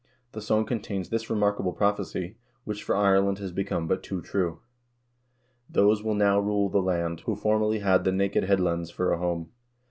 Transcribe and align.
The 0.31 0.41
song 0.41 0.65
contains 0.65 1.09
this 1.09 1.29
remarkable 1.29 1.73
prophecy, 1.73 2.35
which, 2.63 2.81
for 2.83 2.95
Ireland, 2.95 3.37
has 3.37 3.51
become 3.51 3.85
but 3.85 4.01
too 4.01 4.19
true:" 4.19 4.59
Those 5.69 6.01
will 6.03 6.15
now 6.15 6.39
soon 6.39 6.47
rule 6.47 6.69
the 6.69 6.81
land, 6.81 7.19
who 7.27 7.35
formerly 7.35 7.81
had 7.81 8.03
the 8.03 8.11
naked 8.11 8.45
head 8.45 8.59
lands 8.59 8.89
for 8.89 9.11
a 9.13 9.19
home. 9.19 9.51